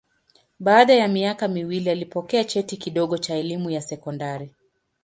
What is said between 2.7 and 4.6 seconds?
kidogo cha elimu ya sekondari.